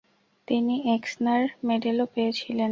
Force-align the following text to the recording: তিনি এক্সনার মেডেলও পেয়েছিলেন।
তিনি 0.47 0.75
এক্সনার 0.95 1.41
মেডেলও 1.67 2.05
পেয়েছিলেন। 2.13 2.69